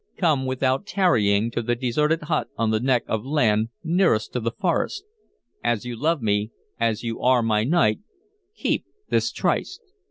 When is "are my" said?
7.21-7.63